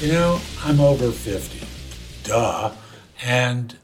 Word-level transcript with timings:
You 0.00 0.10
know, 0.10 0.40
I'm 0.64 0.80
over 0.80 1.12
50. 1.12 1.64
Duh. 2.24 2.72
And 3.22 3.76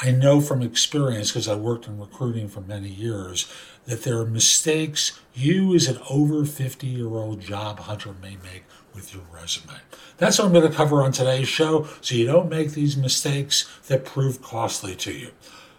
I 0.00 0.12
know 0.12 0.40
from 0.40 0.62
experience, 0.62 1.32
because 1.32 1.48
I 1.48 1.56
worked 1.56 1.88
in 1.88 1.98
recruiting 1.98 2.46
for 2.46 2.60
many 2.60 2.90
years, 2.90 3.52
that 3.86 4.02
there 4.02 4.18
are 4.18 4.26
mistakes 4.26 5.18
you 5.34 5.74
as 5.74 5.88
an 5.88 5.98
over 6.10 6.44
50 6.44 6.86
year 6.86 7.08
old 7.08 7.40
job 7.40 7.80
hunter 7.80 8.14
may 8.20 8.36
make 8.42 8.64
with 8.94 9.14
your 9.14 9.24
resume. 9.32 9.74
That's 10.16 10.38
what 10.38 10.46
I'm 10.46 10.52
going 10.52 10.68
to 10.68 10.76
cover 10.76 11.02
on 11.02 11.12
today's 11.12 11.48
show 11.48 11.86
so 12.00 12.14
you 12.14 12.26
don't 12.26 12.48
make 12.48 12.72
these 12.72 12.96
mistakes 12.96 13.68
that 13.88 14.04
prove 14.04 14.40
costly 14.42 14.94
to 14.96 15.12
you. 15.12 15.30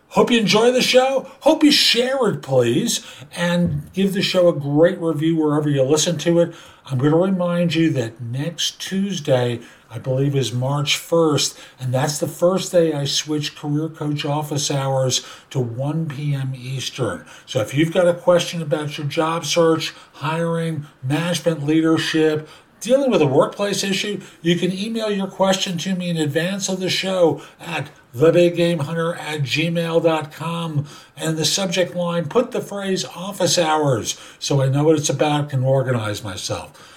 Hope 0.09 0.31
you 0.31 0.39
enjoy 0.39 0.71
the 0.71 0.81
show. 0.81 1.29
Hope 1.41 1.63
you 1.63 1.71
share 1.71 2.29
it, 2.29 2.41
please, 2.41 3.05
and 3.35 3.91
give 3.93 4.13
the 4.13 4.21
show 4.21 4.47
a 4.47 4.53
great 4.53 4.97
review 4.99 5.35
wherever 5.35 5.69
you 5.69 5.83
listen 5.83 6.17
to 6.19 6.39
it. 6.39 6.55
I'm 6.85 6.97
going 6.97 7.11
to 7.11 7.17
remind 7.17 7.75
you 7.75 7.89
that 7.91 8.21
next 8.21 8.79
Tuesday, 8.79 9.59
I 9.89 9.99
believe, 9.99 10.33
is 10.33 10.53
March 10.53 10.97
1st, 10.97 11.59
and 11.81 11.93
that's 11.93 12.19
the 12.19 12.27
first 12.27 12.71
day 12.71 12.93
I 12.93 13.03
switch 13.03 13.57
Career 13.57 13.89
Coach 13.89 14.23
office 14.23 14.71
hours 14.71 15.27
to 15.49 15.59
1 15.59 16.07
p.m. 16.07 16.53
Eastern. 16.55 17.25
So 17.45 17.59
if 17.59 17.73
you've 17.73 17.93
got 17.93 18.07
a 18.07 18.13
question 18.13 18.61
about 18.61 18.97
your 18.97 19.07
job 19.07 19.45
search, 19.45 19.93
hiring, 20.13 20.87
management 21.03 21.65
leadership, 21.65 22.47
dealing 22.79 23.11
with 23.11 23.21
a 23.21 23.27
workplace 23.27 23.83
issue, 23.83 24.21
you 24.41 24.55
can 24.55 24.71
email 24.71 25.11
your 25.11 25.27
question 25.27 25.77
to 25.79 25.95
me 25.95 26.09
in 26.09 26.17
advance 26.17 26.69
of 26.69 26.79
the 26.79 26.89
show 26.89 27.41
at 27.59 27.89
thebiggamehunter 28.15 29.17
at 29.17 29.41
gmail.com. 29.41 30.87
And 31.15 31.37
the 31.37 31.45
subject 31.45 31.95
line, 31.95 32.29
put 32.29 32.51
the 32.51 32.61
phrase 32.61 33.05
office 33.05 33.57
hours 33.57 34.19
so 34.39 34.61
I 34.61 34.69
know 34.69 34.83
what 34.83 34.97
it's 34.97 35.09
about, 35.09 35.49
can 35.49 35.63
organize 35.63 36.23
myself. 36.23 36.93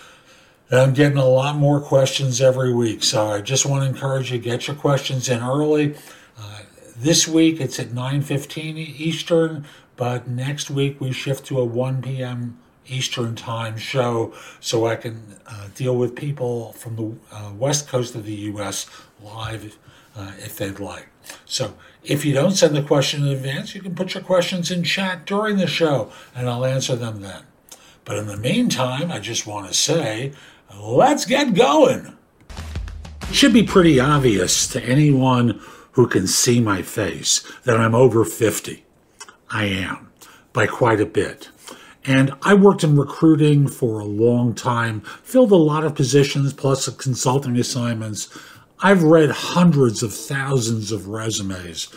And 0.70 0.78
I'm 0.78 0.94
getting 0.94 1.18
a 1.18 1.26
lot 1.26 1.56
more 1.56 1.80
questions 1.80 2.40
every 2.40 2.72
week, 2.72 3.02
so 3.02 3.26
I 3.26 3.40
just 3.40 3.66
want 3.66 3.82
to 3.82 3.88
encourage 3.88 4.30
you 4.30 4.38
get 4.38 4.68
your 4.68 4.76
questions 4.76 5.28
in 5.28 5.42
early. 5.42 5.96
Uh, 6.38 6.60
this 6.96 7.26
week 7.26 7.60
it's 7.60 7.80
at 7.80 7.88
9:15 7.88 8.76
Eastern, 8.76 9.66
but 9.96 10.28
next 10.28 10.70
week 10.70 11.00
we 11.00 11.10
shift 11.10 11.44
to 11.46 11.58
a 11.58 11.64
1 11.64 12.02
p.m. 12.02 12.56
Eastern 12.86 13.34
Time 13.36 13.76
show 13.76 14.32
so 14.60 14.86
I 14.86 14.96
can 14.96 15.36
uh, 15.46 15.68
deal 15.74 15.96
with 15.96 16.16
people 16.16 16.72
from 16.72 16.96
the 16.96 17.34
uh, 17.34 17.52
west 17.52 17.88
coast 17.88 18.14
of 18.14 18.24
the 18.24 18.34
U.S. 18.34 18.86
live 19.22 19.76
uh, 20.16 20.32
if 20.38 20.56
they'd 20.56 20.80
like. 20.80 21.08
So 21.44 21.74
if 22.02 22.24
you 22.24 22.32
don't 22.32 22.52
send 22.52 22.74
the 22.74 22.82
question 22.82 23.26
in 23.26 23.32
advance, 23.32 23.74
you 23.74 23.82
can 23.82 23.94
put 23.94 24.14
your 24.14 24.22
questions 24.22 24.70
in 24.70 24.82
chat 24.82 25.26
during 25.26 25.56
the 25.56 25.66
show 25.66 26.10
and 26.34 26.48
I'll 26.48 26.64
answer 26.64 26.96
them 26.96 27.20
then. 27.20 27.42
But 28.04 28.18
in 28.18 28.26
the 28.26 28.36
meantime, 28.36 29.12
I 29.12 29.20
just 29.20 29.46
want 29.46 29.68
to 29.68 29.74
say, 29.74 30.32
let's 30.74 31.26
get 31.26 31.54
going. 31.54 32.16
It 33.28 33.34
should 33.34 33.52
be 33.52 33.62
pretty 33.62 34.00
obvious 34.00 34.66
to 34.68 34.82
anyone 34.82 35.60
who 35.92 36.06
can 36.06 36.26
see 36.26 36.60
my 36.60 36.82
face 36.82 37.44
that 37.64 37.78
I'm 37.78 37.94
over 37.94 38.24
50. 38.24 38.84
I 39.50 39.64
am, 39.64 40.10
by 40.52 40.66
quite 40.66 41.00
a 41.00 41.06
bit. 41.06 41.50
And 42.04 42.32
I 42.42 42.54
worked 42.54 42.82
in 42.82 42.96
recruiting 42.96 43.68
for 43.68 43.98
a 43.98 44.04
long 44.04 44.54
time, 44.54 45.02
filled 45.22 45.52
a 45.52 45.56
lot 45.56 45.84
of 45.84 45.94
positions 45.94 46.52
plus 46.54 46.88
consulting 46.96 47.56
assignments. 47.56 48.28
I've 48.80 49.02
read 49.02 49.30
hundreds 49.30 50.02
of 50.02 50.14
thousands 50.14 50.92
of 50.92 51.08
resumes. 51.08 51.88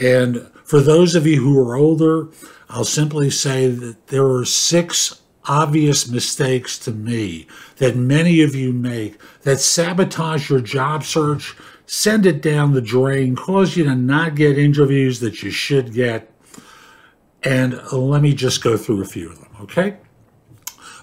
And 0.00 0.50
for 0.64 0.80
those 0.80 1.14
of 1.14 1.26
you 1.26 1.40
who 1.40 1.56
are 1.58 1.76
older, 1.76 2.28
I'll 2.68 2.84
simply 2.84 3.30
say 3.30 3.68
that 3.68 4.08
there 4.08 4.26
are 4.26 4.44
six 4.44 5.20
obvious 5.46 6.08
mistakes 6.08 6.78
to 6.78 6.90
me 6.90 7.46
that 7.76 7.94
many 7.94 8.42
of 8.42 8.54
you 8.54 8.72
make 8.72 9.18
that 9.42 9.60
sabotage 9.60 10.50
your 10.50 10.60
job 10.60 11.04
search, 11.04 11.54
send 11.86 12.26
it 12.26 12.40
down 12.42 12.72
the 12.72 12.80
drain, 12.80 13.36
cause 13.36 13.76
you 13.76 13.84
to 13.84 13.94
not 13.94 14.34
get 14.34 14.58
interviews 14.58 15.20
that 15.20 15.42
you 15.42 15.50
should 15.50 15.92
get. 15.92 16.30
And 17.42 17.80
let 17.92 18.22
me 18.22 18.34
just 18.34 18.64
go 18.64 18.76
through 18.76 19.02
a 19.02 19.06
few 19.06 19.30
of 19.30 19.38
them 19.38 19.43
okay? 19.60 19.98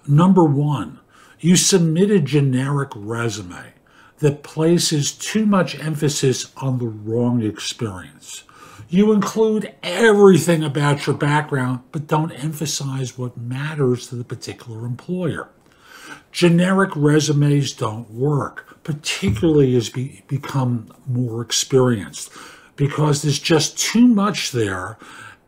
Number 0.08 0.44
one, 0.44 1.00
you 1.40 1.56
submit 1.56 2.12
a 2.12 2.20
generic 2.20 2.90
resume 2.96 3.74
that 4.20 4.44
places 4.44 5.12
too 5.12 5.46
much 5.46 5.78
emphasis 5.80 6.52
on 6.58 6.78
the 6.78 6.88
wrong 6.88 7.42
experience. 7.42 8.44
You 8.88 9.14
include 9.14 9.74
everything 9.82 10.64
about 10.64 11.08
your 11.08 11.16
background, 11.16 11.80
but 11.92 12.08
don't 12.08 12.32
emphasize 12.32 13.18
what 13.18 13.38
matters 13.38 14.08
to 14.08 14.16
the 14.16 14.24
particular 14.24 14.86
employer. 14.86 15.50
Generic 16.32 16.92
resumes 16.96 17.74
don't 17.74 18.10
work, 18.12 18.78
particularly 18.84 19.76
as 19.76 19.96
you 19.96 20.22
become 20.28 20.94
more 21.08 21.42
experienced, 21.42 22.32
because 22.76 23.22
there's 23.22 23.40
just 23.40 23.78
too 23.78 24.08
much 24.08 24.52
there 24.52 24.98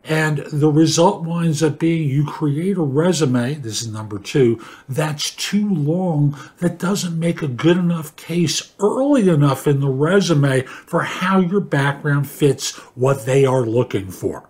and 0.04 0.38
the 0.52 0.70
result 0.70 1.24
winds 1.24 1.62
up 1.62 1.78
being 1.78 2.08
you 2.08 2.26
create 2.26 2.76
a 2.76 2.82
resume, 2.82 3.54
this 3.54 3.80
is 3.80 3.88
number 3.88 4.18
two, 4.18 4.62
that's 4.88 5.30
too 5.30 5.68
long, 5.68 6.38
that 6.58 6.78
doesn't 6.78 7.18
make 7.18 7.40
a 7.40 7.48
good 7.48 7.78
enough 7.78 8.14
case 8.16 8.74
early 8.78 9.28
enough 9.28 9.66
in 9.66 9.80
the 9.80 9.88
resume 9.88 10.62
for 10.62 11.02
how 11.02 11.40
your 11.40 11.60
background 11.60 12.28
fits 12.28 12.76
what 12.94 13.24
they 13.24 13.46
are 13.46 13.64
looking 13.64 14.10
for. 14.10 14.48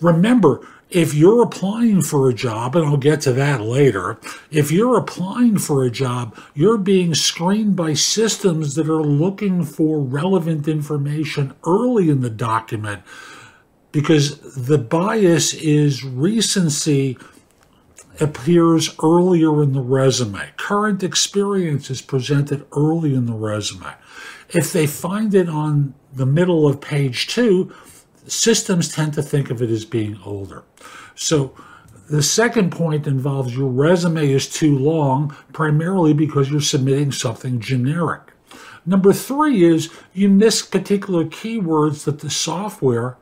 Remember, 0.00 0.66
if 0.88 1.14
you're 1.14 1.42
applying 1.42 2.02
for 2.02 2.28
a 2.28 2.34
job, 2.34 2.76
and 2.76 2.84
I'll 2.84 2.96
get 2.98 3.22
to 3.22 3.32
that 3.34 3.60
later, 3.62 4.18
if 4.50 4.70
you're 4.70 4.98
applying 4.98 5.58
for 5.58 5.84
a 5.84 5.90
job, 5.90 6.36
you're 6.54 6.78
being 6.78 7.14
screened 7.14 7.76
by 7.76 7.94
systems 7.94 8.74
that 8.74 8.88
are 8.88 9.02
looking 9.02 9.64
for 9.64 10.00
relevant 10.00 10.68
information 10.68 11.54
early 11.64 12.10
in 12.10 12.20
the 12.20 12.30
document 12.30 13.02
because 13.92 14.40
the 14.54 14.78
bias 14.78 15.54
is 15.54 16.02
recency 16.02 17.16
appears 18.20 18.94
earlier 19.02 19.62
in 19.62 19.72
the 19.72 19.80
resume. 19.80 20.50
Current 20.56 21.02
experience 21.02 21.90
is 21.90 22.02
presented 22.02 22.66
early 22.76 23.14
in 23.14 23.26
the 23.26 23.34
resume. 23.34 23.94
If 24.50 24.72
they 24.72 24.86
find 24.86 25.34
it 25.34 25.48
on 25.48 25.94
the 26.12 26.26
middle 26.26 26.66
of 26.66 26.80
page 26.80 27.26
two, 27.26 27.72
systems 28.26 28.92
tend 28.92 29.14
to 29.14 29.22
think 29.22 29.50
of 29.50 29.62
it 29.62 29.70
as 29.70 29.84
being 29.84 30.18
older. 30.24 30.62
So 31.14 31.54
the 32.10 32.22
second 32.22 32.70
point 32.72 33.06
involves 33.06 33.56
your 33.56 33.70
resume 33.70 34.30
is 34.30 34.48
too 34.48 34.78
long, 34.78 35.34
primarily 35.52 36.12
because 36.12 36.50
you're 36.50 36.60
submitting 36.60 37.12
something 37.12 37.60
generic. 37.60 38.20
Number 38.84 39.12
three 39.12 39.64
is 39.64 39.90
you 40.12 40.28
miss 40.28 40.60
particular 40.60 41.24
keywords 41.24 42.04
that 42.04 42.18
the 42.18 42.30
software 42.30 43.16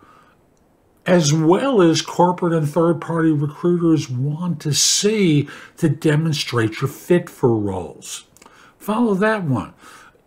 as 1.07 1.33
well 1.33 1.81
as 1.81 2.03
corporate 2.03 2.53
and 2.53 2.69
third 2.69 3.01
party 3.01 3.31
recruiters 3.31 4.11
want 4.11 4.61
to 4.61 4.75
see 4.75 5.49
to 5.77 5.89
demonstrate 5.89 6.81
your 6.81 6.89
fit 6.89 7.31
for 7.31 7.57
roles. 7.57 8.27
Follow 8.79 9.15
that 9.15 9.45
one. 9.45 9.73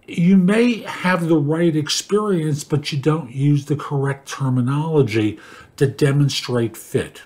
You 0.05 0.35
may 0.35 0.81
have 0.81 1.27
the 1.27 1.37
right 1.37 1.75
experience, 1.75 2.63
but 2.63 2.91
you 2.91 2.99
don't 2.99 3.31
use 3.31 3.65
the 3.65 3.75
correct 3.75 4.27
terminology 4.27 5.39
to 5.77 5.87
demonstrate 5.87 6.75
fit. 6.75 7.21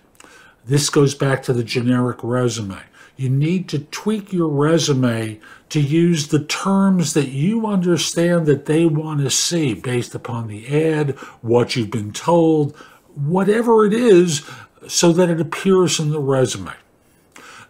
This 0.65 0.89
goes 0.89 1.15
back 1.15 1.41
to 1.43 1.53
the 1.53 1.63
generic 1.63 2.19
resume. 2.21 2.81
You 3.15 3.29
need 3.29 3.67
to 3.69 3.79
tweak 3.79 4.31
your 4.31 4.49
resume 4.49 5.39
to 5.69 5.81
use 5.81 6.27
the 6.27 6.43
terms 6.43 7.13
that 7.15 7.29
you 7.29 7.65
understand 7.65 8.45
that 8.45 8.67
they 8.67 8.85
want 8.85 9.21
to 9.21 9.31
see 9.31 9.73
based 9.73 10.13
upon 10.13 10.47
the 10.47 10.67
ad, 10.67 11.11
what 11.41 11.75
you've 11.75 11.89
been 11.89 12.13
told, 12.13 12.77
whatever 13.17 13.85
it 13.85 13.93
is 13.93 14.47
so 14.87 15.11
that 15.11 15.29
it 15.29 15.41
appears 15.41 15.99
in 15.99 16.11
the 16.11 16.19
resume. 16.19 16.73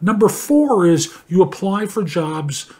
Number 0.01 0.29
four 0.29 0.85
is 0.85 1.15
you 1.27 1.41
apply 1.41 1.87
for 1.87 2.03
jobs 2.03 2.71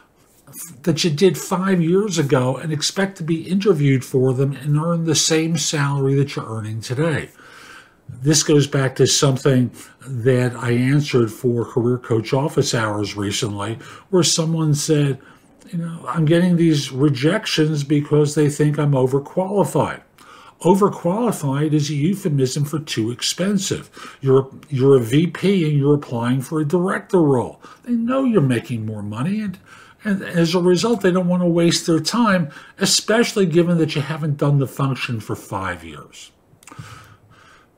that 0.82 1.02
you 1.04 1.10
did 1.10 1.36
five 1.36 1.80
years 1.80 2.18
ago 2.18 2.56
and 2.56 2.72
expect 2.72 3.16
to 3.16 3.22
be 3.22 3.48
interviewed 3.48 4.04
for 4.04 4.32
them 4.32 4.52
and 4.52 4.76
earn 4.76 5.04
the 5.04 5.14
same 5.14 5.56
salary 5.56 6.14
that 6.14 6.36
you're 6.36 6.46
earning 6.46 6.80
today. 6.80 7.30
This 8.08 8.42
goes 8.42 8.66
back 8.66 8.96
to 8.96 9.06
something 9.06 9.70
that 10.06 10.54
I 10.56 10.72
answered 10.72 11.30
for 11.30 11.64
Career 11.64 11.98
Coach 11.98 12.32
office 12.32 12.74
hours 12.74 13.16
recently, 13.16 13.74
where 14.10 14.22
someone 14.22 14.74
said, 14.74 15.18
You 15.70 15.78
know, 15.78 16.04
I'm 16.08 16.24
getting 16.24 16.56
these 16.56 16.90
rejections 16.90 17.84
because 17.84 18.34
they 18.34 18.48
think 18.48 18.78
I'm 18.78 18.92
overqualified. 18.92 20.00
Overqualified 20.60 21.72
is 21.72 21.88
a 21.88 21.94
euphemism 21.94 22.64
for 22.64 22.80
too 22.80 23.10
expensive. 23.10 24.18
You're 24.20 24.50
you're 24.68 24.96
a 24.96 25.00
VP 25.00 25.68
and 25.68 25.78
you're 25.78 25.94
applying 25.94 26.40
for 26.40 26.60
a 26.60 26.64
director 26.64 27.22
role. 27.22 27.60
They 27.84 27.92
know 27.92 28.24
you're 28.24 28.40
making 28.40 28.84
more 28.84 29.02
money 29.02 29.40
and 29.40 29.58
And 30.04 30.22
as 30.22 30.54
a 30.54 30.60
result, 30.60 31.00
they 31.00 31.10
don't 31.10 31.26
want 31.26 31.42
to 31.42 31.48
waste 31.48 31.86
their 31.86 32.00
time, 32.00 32.50
especially 32.78 33.46
given 33.46 33.78
that 33.78 33.96
you 33.96 34.02
haven't 34.02 34.36
done 34.36 34.58
the 34.58 34.66
function 34.66 35.20
for 35.20 35.34
five 35.34 35.82
years. 35.84 36.30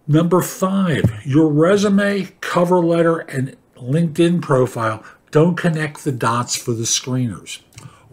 Number 0.06 0.42
five, 0.42 1.24
your 1.24 1.48
resume, 1.48 2.28
cover 2.40 2.78
letter, 2.78 3.18
and 3.20 3.56
LinkedIn 3.76 4.42
profile 4.42 5.02
don't 5.30 5.56
connect 5.56 6.04
the 6.04 6.12
dots 6.12 6.56
for 6.56 6.72
the 6.72 6.84
screeners. 6.84 7.60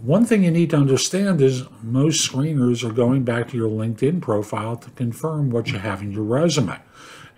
One 0.02 0.26
thing 0.26 0.44
you 0.44 0.52
need 0.52 0.70
to 0.70 0.78
understand 0.78 1.42
is 1.42 1.64
most 1.82 2.32
screeners 2.32 2.88
are 2.88 2.94
going 2.94 3.24
back 3.24 3.50
to 3.50 3.58
your 3.58 3.70
LinkedIn 3.70 4.22
profile 4.22 4.76
to 4.76 4.92
confirm 4.92 5.50
what 5.50 5.72
you 5.72 5.80
have 5.80 6.04
in 6.04 6.12
your 6.12 6.24
resume. 6.24 6.78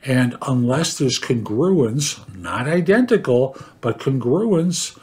And 0.03 0.35
unless 0.41 0.97
there's 0.97 1.19
congruence, 1.19 2.19
not 2.35 2.67
identical, 2.67 3.57
but 3.79 3.99
congruence, 3.99 4.99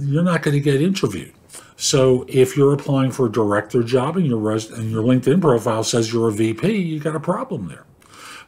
you're 0.00 0.24
not 0.24 0.42
going 0.42 0.54
to 0.54 0.60
get 0.60 0.82
interviewed. 0.82 1.32
So 1.76 2.24
if 2.26 2.56
you're 2.56 2.72
applying 2.72 3.12
for 3.12 3.26
a 3.26 3.32
director 3.32 3.84
job 3.84 4.16
and 4.16 4.26
your 4.26 4.38
res- 4.38 4.70
and 4.70 4.90
your 4.90 5.04
LinkedIn 5.04 5.40
profile 5.40 5.84
says 5.84 6.12
you're 6.12 6.28
a 6.28 6.32
VP, 6.32 6.76
you 6.76 6.98
got 6.98 7.14
a 7.14 7.20
problem 7.20 7.68
there. 7.68 7.84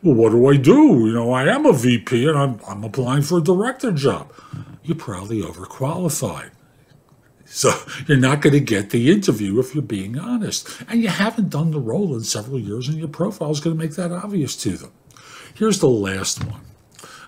Well, 0.02 0.14
what 0.14 0.30
do 0.30 0.48
I 0.48 0.56
do? 0.56 1.06
You 1.06 1.12
know, 1.12 1.32
I 1.32 1.44
am 1.46 1.64
a 1.64 1.72
VP 1.72 2.26
and 2.28 2.36
I'm, 2.36 2.60
I'm 2.68 2.82
applying 2.82 3.22
for 3.22 3.38
a 3.38 3.42
director 3.42 3.92
job. 3.92 4.32
You're 4.82 4.96
probably 4.96 5.42
overqualified. 5.42 6.50
So 7.46 7.72
you're 8.06 8.18
not 8.18 8.42
going 8.42 8.52
to 8.52 8.60
get 8.60 8.90
the 8.90 9.10
interview 9.10 9.58
if 9.60 9.74
you're 9.74 9.82
being 9.82 10.18
honest. 10.18 10.68
And 10.88 11.02
you 11.02 11.08
haven't 11.08 11.50
done 11.50 11.70
the 11.70 11.80
role 11.80 12.14
in 12.14 12.22
several 12.22 12.58
years, 12.58 12.88
and 12.88 12.98
your 12.98 13.08
profile 13.08 13.50
is 13.50 13.60
going 13.60 13.76
to 13.76 13.82
make 13.82 13.94
that 13.96 14.12
obvious 14.12 14.56
to 14.56 14.70
them. 14.70 14.92
Here's 15.54 15.78
the 15.78 15.88
last 15.88 16.44
one, 16.44 16.60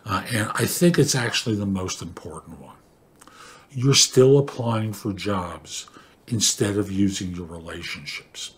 uh, 0.05 0.23
and 0.31 0.50
I 0.55 0.67
think 0.67 0.99
it's 0.99 1.15
actually 1.15 1.56
the 1.56 1.67
most 1.67 2.03
important 2.03 2.61
one. 2.61 2.76
You're 3.70 3.94
still 3.94 4.38
applying 4.38 4.93
for 4.93 5.12
jobs 5.12 5.88
instead 6.26 6.76
of 6.76 6.93
using 6.93 7.35
your 7.35 7.47
relationships. 7.47 8.53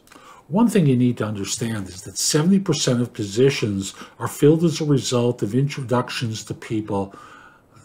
One 0.49 0.69
thing 0.69 0.87
you 0.87 0.97
need 0.97 1.19
to 1.19 1.25
understand 1.25 1.89
is 1.89 2.03
that 2.03 2.15
70% 2.15 3.01
of 3.01 3.13
positions 3.13 3.95
are 4.19 4.27
filled 4.27 4.65
as 4.65 4.81
a 4.81 4.85
result 4.85 5.43
of 5.43 5.55
introductions 5.55 6.43
to 6.45 6.55
people 6.55 7.15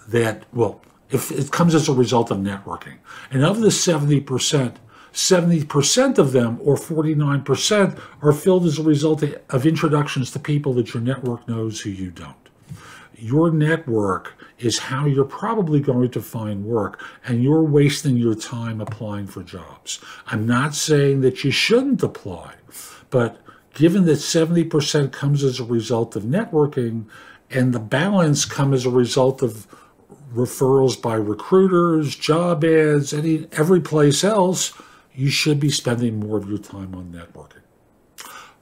that, 0.08 0.46
well, 0.52 0.82
if 1.10 1.32
it 1.32 1.52
comes 1.52 1.76
as 1.76 1.88
a 1.88 1.94
result 1.94 2.32
of 2.32 2.38
networking. 2.38 2.98
And 3.32 3.44
of 3.44 3.62
the 3.62 3.68
70%, 3.68 4.76
70% 5.14 6.18
of 6.18 6.32
them, 6.32 6.60
or 6.62 6.76
49%, 6.76 8.00
are 8.22 8.34
filled 8.34 8.66
as 8.66 8.80
a 8.80 8.84
result 8.84 9.24
of 9.24 9.66
introductions 9.66 10.32
to 10.32 10.40
people 10.40 10.74
that 10.74 10.94
your 10.94 11.04
network 11.04 11.48
knows 11.48 11.82
who 11.82 11.90
you 11.90 12.12
don't. 12.12 12.36
Your 13.18 13.50
network 13.50 14.34
is 14.60 14.78
how 14.78 15.06
you're 15.06 15.24
probably 15.24 15.80
going 15.80 16.12
to 16.12 16.22
find 16.22 16.66
work, 16.66 17.02
and 17.26 17.42
you're 17.44 17.64
wasting 17.64 18.18
your 18.18 18.36
time 18.36 18.82
applying 18.82 19.28
for 19.28 19.42
jobs. 19.42 20.00
I'm 20.28 20.46
not 20.46 20.76
saying 20.76 21.22
that 21.22 21.44
you 21.44 21.52
shouldn't 21.52 22.04
apply, 22.04 22.56
but 23.10 23.38
given 23.74 24.06
that 24.06 24.18
70% 24.18 25.12
comes 25.12 25.44
as 25.44 25.60
a 25.60 25.66
result 25.66 26.16
of 26.16 26.24
networking 26.24 27.06
and 27.50 27.74
the 27.74 27.80
balance 27.80 28.44
come 28.44 28.74
as 28.74 28.86
a 28.86 28.90
result 28.90 29.42
of 29.42 29.68
referrals 30.36 31.02
by 31.02 31.16
recruiters, 31.16 32.16
job 32.16 32.64
ads, 32.64 33.14
any 33.14 33.48
every 33.54 33.82
place 33.82 34.24
else, 34.24 34.74
you 35.14 35.30
should 35.30 35.60
be 35.60 35.70
spending 35.70 36.20
more 36.20 36.38
of 36.38 36.50
your 36.50 36.58
time 36.58 36.94
on 36.94 37.12
networking. 37.12 37.62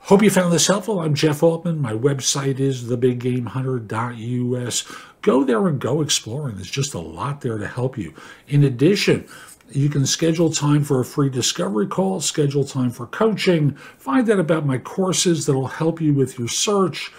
Hope 0.07 0.21
you 0.21 0.29
found 0.29 0.51
this 0.51 0.67
helpful. 0.67 0.99
I'm 0.99 1.15
Jeff 1.15 1.41
Altman. 1.41 1.79
My 1.79 1.93
website 1.93 2.59
is 2.59 2.83
thebiggamehunter.us. 2.83 4.95
Go 5.21 5.45
there 5.45 5.67
and 5.67 5.79
go 5.79 6.01
exploring. 6.01 6.55
There's 6.55 6.69
just 6.69 6.93
a 6.93 6.99
lot 6.99 7.39
there 7.39 7.57
to 7.57 7.67
help 7.67 7.97
you. 7.97 8.13
In 8.49 8.65
addition, 8.65 9.25
you 9.71 9.87
can 9.87 10.05
schedule 10.05 10.51
time 10.51 10.83
for 10.83 10.99
a 10.99 11.05
free 11.05 11.29
discovery 11.29 11.87
call, 11.87 12.19
schedule 12.19 12.65
time 12.65 12.91
for 12.91 13.07
coaching, 13.07 13.75
find 13.97 14.29
out 14.29 14.39
about 14.39 14.65
my 14.65 14.77
courses 14.77 15.45
that'll 15.45 15.67
help 15.67 16.01
you 16.01 16.13
with 16.13 16.37
your 16.37 16.49
search, 16.49 17.13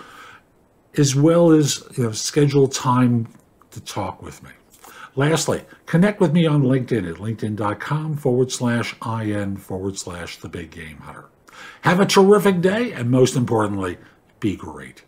as 0.98 1.16
well 1.16 1.52
as 1.52 1.82
you 1.96 2.04
know, 2.04 2.12
schedule 2.12 2.68
time 2.68 3.28
to 3.74 3.80
talk 3.80 4.22
with 4.22 4.42
me. 4.42 4.50
Lastly, 5.16 5.62
connect 5.86 6.20
with 6.20 6.32
me 6.32 6.46
on 6.46 6.62
LinkedIn 6.62 7.08
at 7.08 7.16
linkedin.com 7.16 8.16
forward 8.16 8.50
slash 8.50 8.96
IN 9.04 9.56
forward 9.56 9.96
slash 9.96 10.38
the 10.38 10.48
big 10.48 10.70
game 10.70 10.98
hunter. 10.98 11.26
Have 11.82 12.00
a 12.00 12.06
terrific 12.06 12.60
day, 12.60 12.92
and 12.92 13.10
most 13.10 13.36
importantly, 13.36 13.98
be 14.40 14.56
great. 14.56 15.04